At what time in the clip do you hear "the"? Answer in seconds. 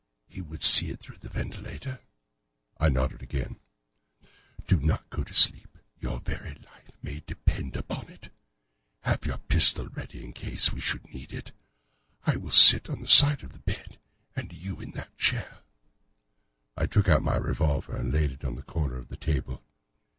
1.19-1.29, 13.01-13.07, 13.53-13.59, 18.55-18.63, 19.09-19.17